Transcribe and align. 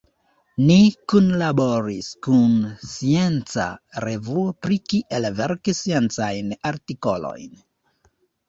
Ni 0.69 0.77
kunlaboris 1.11 2.07
kun 2.27 2.55
scienca 2.93 3.67
revuo 4.09 4.47
pri 4.65 4.81
kiel 4.95 5.31
verki 5.43 5.77
sciencajn 5.83 6.53
artikolojn. 6.75 7.55